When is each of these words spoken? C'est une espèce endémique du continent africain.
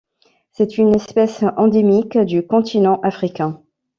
C'est 0.51 0.79
une 0.79 0.95
espèce 0.95 1.43
endémique 1.57 2.17
du 2.17 2.41
continent 2.47 2.99
africain. 3.01 3.61